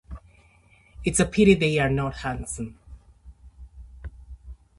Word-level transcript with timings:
It 1.05 1.11
is 1.13 1.19
a 1.19 1.27
pity 1.27 1.53
they 1.53 1.77
are 1.77 1.87
not 1.87 2.15
handsome! 2.15 2.79